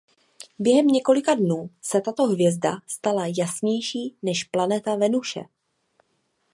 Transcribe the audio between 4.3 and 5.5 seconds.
planeta Venuše.